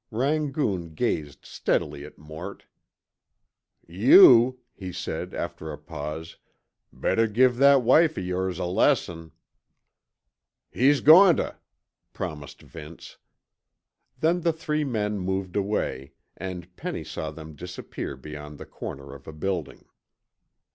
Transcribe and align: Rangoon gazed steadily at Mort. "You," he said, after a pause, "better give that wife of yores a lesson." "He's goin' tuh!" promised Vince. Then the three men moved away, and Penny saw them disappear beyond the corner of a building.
Rangoon 0.09 0.95
gazed 0.95 1.45
steadily 1.45 2.03
at 2.05 2.17
Mort. 2.17 2.65
"You," 3.85 4.59
he 4.73 4.91
said, 4.91 5.35
after 5.35 5.71
a 5.71 5.77
pause, 5.77 6.37
"better 6.91 7.27
give 7.27 7.57
that 7.57 7.83
wife 7.83 8.17
of 8.17 8.25
yores 8.25 8.57
a 8.57 8.65
lesson." 8.65 9.31
"He's 10.71 11.01
goin' 11.01 11.37
tuh!" 11.37 11.53
promised 12.13 12.63
Vince. 12.63 13.17
Then 14.17 14.41
the 14.41 14.53
three 14.53 14.83
men 14.83 15.19
moved 15.19 15.55
away, 15.55 16.13
and 16.35 16.75
Penny 16.75 17.03
saw 17.03 17.29
them 17.29 17.53
disappear 17.55 18.17
beyond 18.17 18.57
the 18.57 18.65
corner 18.65 19.13
of 19.13 19.27
a 19.27 19.31
building. 19.31 19.85